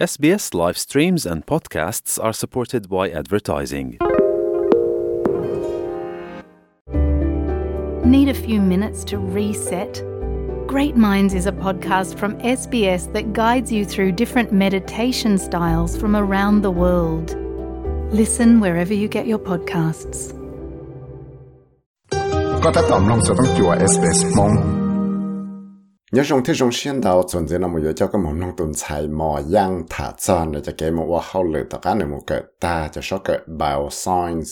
[0.00, 3.98] SBS live streams and podcasts are supported by advertising.
[8.04, 10.02] Need a few minutes to reset?
[10.66, 16.16] Great Minds is a podcast from SBS that guides you through different meditation styles from
[16.16, 17.36] around the world.
[18.10, 20.20] Listen wherever you get your podcasts.
[22.62, 24.52] ก็ถ้าตอมลงจะต้องจัว SBS มง
[26.10, 28.56] Nhớ trong thế trong xuyên đầu chuẩn thế là một giờ cho cái một nông
[28.56, 31.94] tuần xài mò yang thả chọn để cho cái một hoa hậu lửa tất cả
[31.94, 34.50] những một cái ta cho số cái bioscience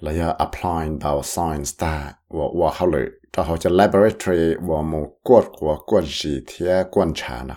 [0.00, 5.06] là giờ applying bioscience ta và hoa hậu lửa cho họ cho laboratory và một
[5.22, 7.54] quật của quật gì thế quan trà nè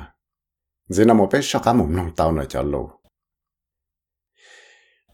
[0.98, 2.90] thế là một cái số cái một nông tàu này cho lù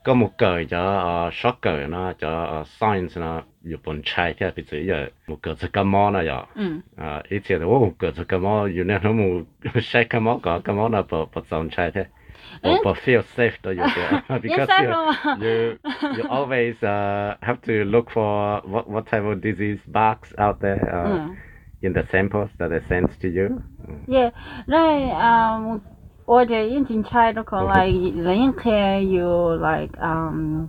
[0.04, 0.16] 個
[1.32, 6.48] 學校呢，叫 science 呢，日本拆掉不只有木個子感冒了呀。
[6.56, 6.82] 嗯。
[6.98, 9.46] 啊，以前我木個子感冒，原來我木
[9.80, 12.04] 晒感冒個感冒呢，不不總拆掉，
[12.64, 12.94] 我不
[15.40, 15.78] you
[16.18, 20.80] you always uh have to look for what what type of disease bugs out there.
[20.92, 21.36] Uh, mm.
[21.84, 23.64] In the samples that they send to you.
[23.88, 24.06] Mm.
[24.08, 24.32] Yeah,
[24.68, 25.12] right.
[25.18, 25.82] Um.
[26.32, 30.68] 或者人进差都可来，人开有 like um，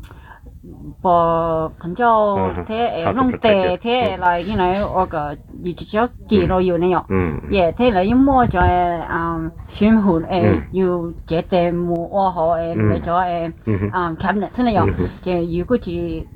[1.01, 2.35] 把很叫
[2.67, 7.05] 他弄得他来，因为我个有只只记录有那样，
[7.49, 13.53] 也他来一摸着诶，嗯，巡护诶，有这得摸我好诶，那种诶，
[13.95, 14.85] 嗯，cabinet 那样，
[15.23, 15.91] 就如果是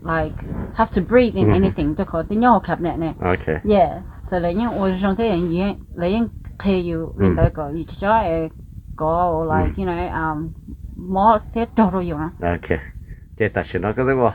[0.04, 0.36] like
[0.76, 8.52] have to breathe in anything 都可，你要 cabinet 呢？OK，yeah，所以因我上这人也，来因他有那个有只只诶。
[8.96, 9.78] Go like mm.
[9.78, 10.54] you know, um,
[10.96, 12.32] more te toro yona.
[12.42, 12.80] Okay.
[13.36, 14.30] Te ta shi no ka de wo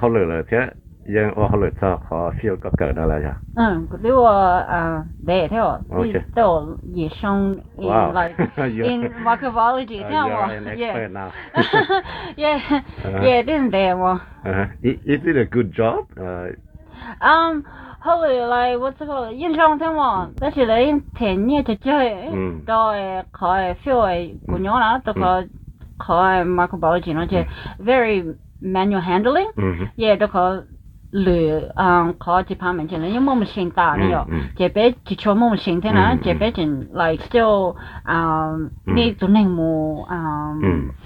[0.50, 0.70] te
[1.08, 3.34] yen wo hao ta kho feel ka ka na la ya.
[3.58, 5.82] Um, ko de uh de te wo.
[6.36, 8.12] Te ye shong in wow.
[8.14, 10.14] like in microbiology te.
[10.78, 11.32] Yeah.
[12.38, 12.82] Yeah.
[13.04, 14.20] Yeah, didn't they wo.
[14.84, 16.06] Is it a good job?
[16.16, 16.50] Uh,
[17.22, 17.66] um
[18.04, 22.30] 后来我这个印象中嘛，那现在天热就只系，
[22.66, 25.48] 都系靠诶小诶姑娘啦，做个
[25.98, 27.48] 靠诶麦克包机，而且
[27.80, 29.48] very manual handling，
[29.96, 30.66] 也做个
[31.12, 34.26] 累，啊靠，几 partment 前又冇乜新单喎，
[34.56, 38.58] 就别至少冇乜新单啊，就别进嚟就啊，
[38.96, 40.54] 你只能冇啊，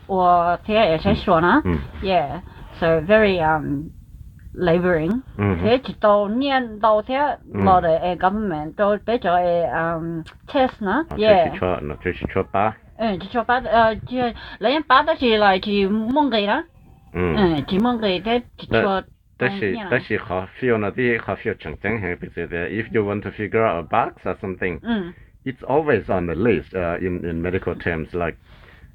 [0.07, 1.61] 我睇下有几少呐
[2.01, 3.89] ，Yeah，so very um.
[4.54, 5.22] laboring，
[5.62, 12.76] 这直到年到天我的诶 government 都比较诶嗯 test 呢这是，yeah 错，那这是错吧？
[12.96, 14.18] 嗯就说把呃就
[14.58, 16.64] 人把的是来去蒙给啦，
[17.12, 19.04] 嗯，嗯去蒙给的就说。
[19.38, 25.14] 但是但是好 feel 那啲好 feel 正正系比如的，if you want to figure out a bug or something，嗯
[25.44, 28.36] it's always on the list uh, in in medical terms like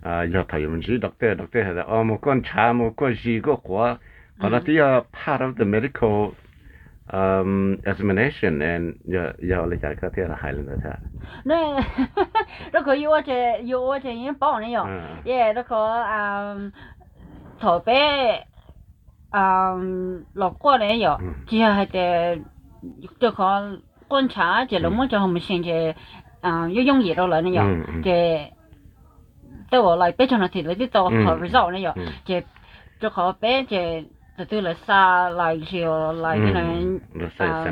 [0.02, 4.00] 啊，要睇唔知 doctor doctor 系哦冇观察冇观视个话，
[4.40, 6.34] 可能啲啊 part of the medical
[7.08, 10.98] um examination and 要要你就个啲系系啦，睇。
[11.44, 11.84] 那
[12.74, 16.74] 那个有我这有我这人帮你用，嗯耶，那个嗯，
[17.60, 18.44] 头背
[19.32, 22.40] 嗯落过来有，只要系的
[23.20, 25.96] 这个观察，这龙么就我们现在
[26.42, 28.52] 嗯要用嘢到来呢有嗯嗯，这
[29.70, 32.44] 对我来比较那题你啲到嗯 result 呢有嗯，这
[33.00, 34.06] 这个背这。
[34.41, 36.13] Tytölle saa laisio
[37.37, 37.65] sa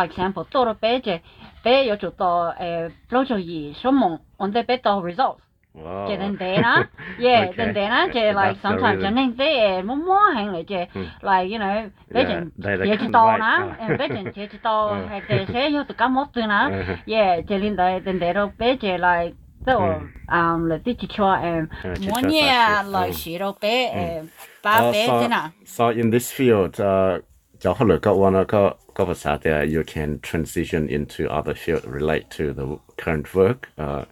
[0.00, 1.20] like sample toro peje
[1.62, 5.42] pe yo chuto e plojo yi somon on the better results.
[5.74, 6.08] Wow.
[6.08, 6.88] Che den dena,
[7.18, 7.56] yeah, okay.
[7.56, 10.88] den dena che like sometimes and then they mo mo hang le che
[11.22, 14.94] like you know, they can ye chi to na, and they can che chi to
[15.08, 16.70] hai te se yo to ka mo tu na.
[17.04, 20.34] Yeah, che lin da den dero pe like Teo hmm.
[20.34, 21.68] um le ti chi chua em
[22.08, 23.98] mo nia la shi ro pe hmm.
[23.98, 24.30] em
[24.64, 27.18] uh, so in this field uh
[27.62, 32.30] ja hello ka wana ka ka pasa there you can transition into other field relate
[32.30, 33.68] to the current work.
[33.78, 34.04] Uh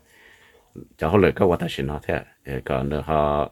[1.00, 3.50] ja hello ka watashi na te e ka no ha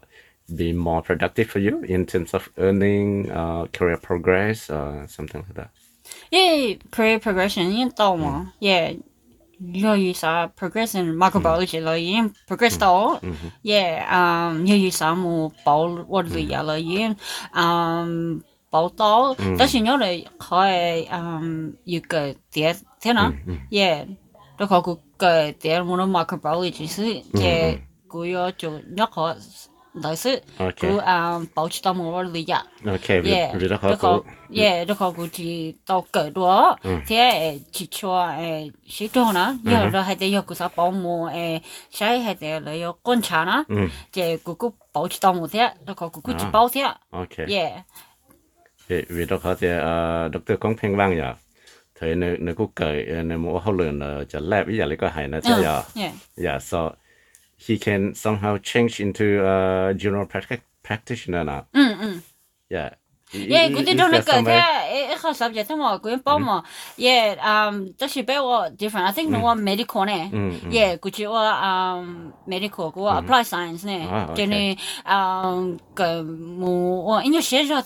[0.55, 5.55] be more productive for you in terms of earning uh career progress uh something like
[5.55, 5.69] that.
[6.31, 8.49] Yeah career progression in tomo hmm.
[8.59, 8.93] yeah
[9.61, 11.83] 여유사 progress in microbiology ừ.
[11.83, 13.19] lo yeah progress to.
[13.21, 13.29] Ừ.
[13.29, 13.49] Ừ.
[13.63, 17.13] Yeah um 여유사 뭐 bảo what do ya lo yin
[17.55, 18.39] um
[18.71, 19.33] bảo to.
[19.59, 20.07] Đó xin nhớ là
[20.39, 22.19] khỏi um you go
[22.51, 23.31] thế thế nào.
[23.71, 24.07] Yeah
[24.59, 24.81] đó khỏi
[25.19, 27.75] cái thế mà nó microbiology chứ yeah
[28.07, 29.35] của yo chỗ nhớ khỏi
[30.01, 30.41] 다스
[30.79, 30.99] 그
[31.53, 34.25] 바우치다 모르리야 오케이 그리고
[34.55, 36.75] 예 그리고 그지 또 거도
[37.05, 41.61] 제 지초아 에 시도나 여러 해대 여기서 보모 에
[41.91, 43.65] 샤이 해대를 요 건차나
[44.11, 47.83] 제 그거 바우치다 못해 그리고 그거 지 바우세 오케이 예
[48.89, 49.19] Yeah, vì ừ.
[49.19, 49.19] ừ.
[49.19, 49.25] ừ.
[49.25, 49.77] đó có thể
[50.33, 51.33] đọc từ công phiên văn nhờ.
[51.99, 54.77] Thời nơi nơi quốc cởi ờ, nơi mua hậu lượng là ờ, chả lẹp bây
[54.77, 56.91] giờ lấy có hại nó chả Yeah, giờ so
[57.57, 60.27] he can somehow change into a general
[60.83, 61.67] practitioner now.
[61.73, 62.19] Mm-hmm.
[62.69, 62.93] Yeah.
[63.33, 66.61] Yeah, gu di don't make a ha subject mo gu po mo.
[66.97, 69.07] Yeah, um that should be what different.
[69.07, 69.33] I think mm.
[69.33, 70.29] no one medical ne.
[70.29, 73.25] Mm, yeah, gu chi um medical gu mm-hmm.
[73.25, 74.05] apply science ne.
[74.05, 77.81] Ah, Gene um gu mo in your schedule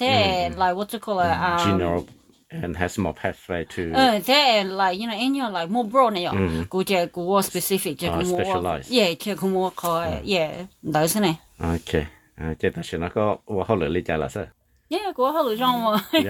[0.58, 2.06] like what to call it um general
[2.51, 7.41] and has more pathway to 嗯，即系 like you know in your like more broad 呢样，嗰只嗰个
[7.41, 11.39] specific 即系啊佢冇 specialize 耶，即系佢冇佢耶，唔先呢。
[11.59, 12.07] OK
[12.37, 14.29] 啊即系但是那个我后来理解了
[14.91, 16.21] 是耶，嗰后嚟装喎，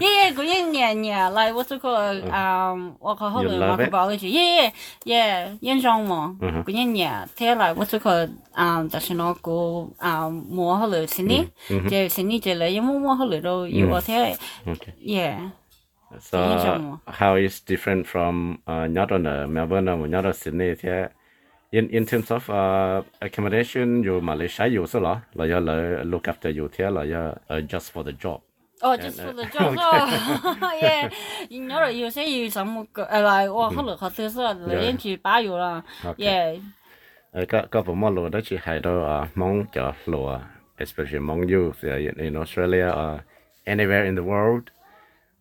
[0.00, 1.96] 耶，嗰一年年嚟我这个
[2.30, 3.90] 啊，我个后来 You love it?
[3.90, 4.72] microbiology，耶
[5.04, 14.34] 耶，印象喎，嗰一年睇嚟我这个啊，就是那个啊，我后来先呢，即系先呢即系因为我后来都要我睇，
[14.66, 15.38] OK 耶，
[16.20, 20.88] so 印象喎 how is different from uh, nhớ là Melbourne và nhớ là Sydney thì
[21.71, 25.59] in in terms of uh, accommodation, you Malaysia, you also lah, like you
[26.03, 28.41] look after you here, like you uh, just for the job.
[28.83, 29.77] Oh, just for uh, the job.
[29.79, 31.09] oh, yeah.
[31.49, 34.97] You know, you say you some uh, eh, like oh, hello, how this là lên
[34.97, 35.81] chỉ ba rồi là.
[36.17, 36.57] Yeah.
[37.31, 40.39] Ờ, các các bộ môn lúa đó chỉ hay đâu à mong cho lúa,
[40.77, 43.19] especially mong youth uh, in Australia or
[43.65, 44.63] anywhere in the world.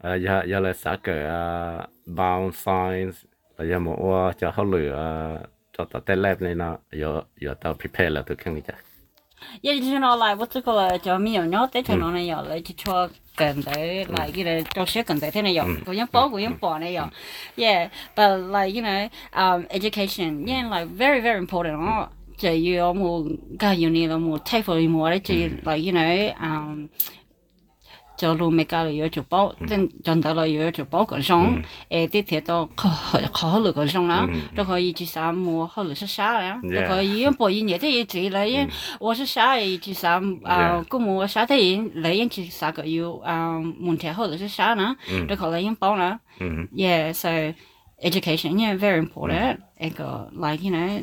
[0.09, 3.25] Uh, giờ giờ là xã cờ uh, bound signs
[3.59, 5.39] là giờ một cho họ lửa
[5.80, 8.56] lựa uh, cho tao tên lab này nó giờ giờ tao prepare là tôi không
[8.56, 8.76] nghĩ chắc
[9.62, 17.10] 一啲先攞嚟，我这个就没有nhau，但系攞嚟有嚟就错近代嚟嘅嚟做些近代听嚟有，嗰样包嗰样包嚟有，
[17.58, 22.56] yeah，but like you know um education yeah like very very important 哦，就要
[22.88, 26.88] 有冇教要你有冇 take for 冇咧就 like you know um
[28.20, 32.90] 就路未教嚟要做包，即系尽到嚟要做包嗰种，诶啲铁都考
[33.34, 34.26] 考虑嗰种啦，
[34.56, 38.68] 都可以至少冇考虑是啥啦，都可以用播音乐啲嘢自己嚟，因
[39.02, 40.12] 我是啥嘢至少
[40.46, 44.96] 啊，咁我啥啲嘢嚟因至少个要啊问题考虑是啥啦，
[45.28, 46.18] 都可能用包啦，
[46.74, 47.30] yeah so
[48.02, 51.02] education yeah very important，一个 like you know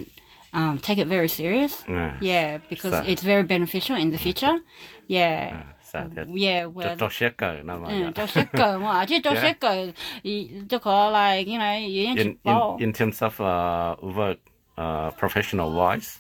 [0.52, 1.72] um take it very serious。
[1.88, 4.60] uh, Yeah, because So- it's very beneficial in the future.
[5.08, 5.52] Yeah,
[5.86, 12.78] sao thì yeah, cho well, cho xét cờ nó mà 嗯，做些个嘛，即系做些个，而就可来，因为有人 in 去 in 报，
[12.80, 14.36] in terms of uh, work
[14.76, 16.16] uh, professional wise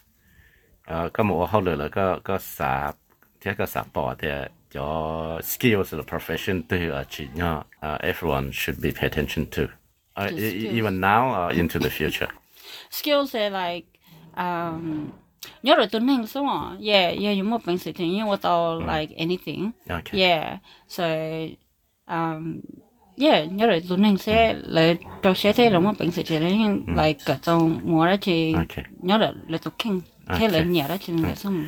[0.90, 2.92] uh, có một hậu lửa là có có xã
[3.40, 4.28] thế có xã bỏ thì
[4.70, 7.64] cho skills là profession từ ở chỉ nhau
[7.94, 9.68] uh, everyone should be pay attention to uh,
[10.14, 10.74] To e- e- skills.
[10.74, 12.28] even now uh, into the future
[12.90, 13.86] skills are like
[14.36, 15.10] um.
[15.63, 18.81] nhớ rồi tôi nên số mà yeah yeah yung mo bang sự tình yung tôi
[18.87, 20.57] like anything okay yeah
[20.87, 21.03] so
[22.05, 22.59] um
[23.17, 26.57] yeah nhớ rồi tôi nên sẽ là tôi sẽ thấy là mo bang sự tình
[26.59, 28.55] nhưng like cái trong mua ra thì
[29.01, 31.67] nhớ rồi là tôi kinh thế là nhớ ra thì là xong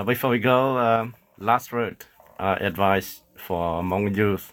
[0.00, 1.94] uh, before we go um, last word
[2.38, 4.52] uh, advice for Hmong youth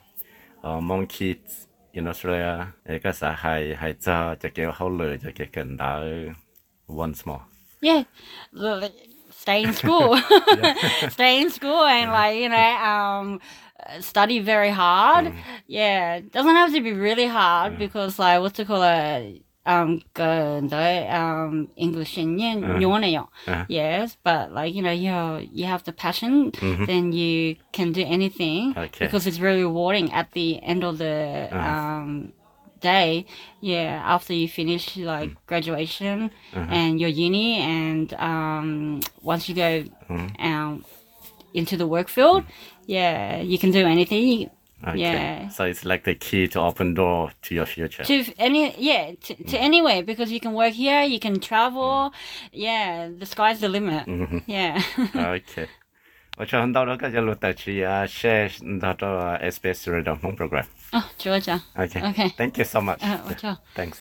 [0.63, 2.65] or Hmong kids in Australia.
[2.85, 6.03] eh, có xã hay hay cho cho kiểu hậu lửa cho kiểu cần đỡ
[6.87, 7.43] once more
[7.81, 8.03] Yeah,
[9.31, 10.17] stay in school,
[11.09, 13.39] stay in school, and like you know, um,
[14.01, 15.33] study very hard.
[15.67, 19.21] Yeah, doesn't have to be really hard because like what's it called, uh,
[19.65, 20.01] um,
[21.09, 22.39] um, English and
[23.47, 23.65] Uh.
[23.67, 26.51] Yes, but like you know, you you have the passion,
[26.85, 29.05] then you can do anything Okay.
[29.05, 32.33] because it's very rewarding at the end of the um
[32.79, 33.25] day
[33.61, 35.35] yeah after you finish like mm.
[35.47, 36.67] graduation uh-huh.
[36.69, 40.45] and your uni and um once you go mm-hmm.
[40.45, 40.85] um
[41.53, 42.43] into the work field
[42.85, 44.49] yeah you can do anything.
[44.85, 44.99] Okay.
[44.99, 45.49] Yeah.
[45.49, 48.03] So it's like the key to open door to your future.
[48.03, 49.59] to any yeah to, to mm.
[49.59, 51.81] anywhere because you can work here you can travel.
[51.81, 52.11] Mm.
[52.51, 54.05] Yeah the sky's the limit.
[54.05, 54.39] Mm-hmm.
[54.45, 54.81] Yeah.
[55.15, 55.67] Okay.
[56.36, 58.48] Và cho hôm đó đó có cho luật tài chỉ uh, share
[58.80, 60.64] đó cho uh, SBS Radio Hmong program.
[60.92, 62.02] oh Georgia Okay.
[62.10, 62.28] Okay.
[62.38, 62.98] Thank you so much.
[63.02, 63.58] uh, what's up?
[63.76, 63.98] Thanks.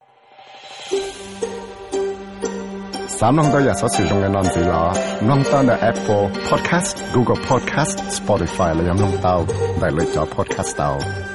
[3.08, 9.44] 三弄到日所使用嘅单字啦，弄到嘅 Apple Podcast、Google Podcast、Spotify 你有弄到，
[9.80, 10.98] 嚟嚟咗 Podcast 到。
[10.98, 11.35] SBS